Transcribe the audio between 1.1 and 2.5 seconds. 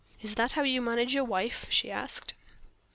your wife?" she asked.